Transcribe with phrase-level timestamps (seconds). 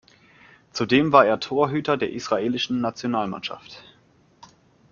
[0.73, 3.83] Zudem war er Torhüter der israelischen Nationalmannschaft.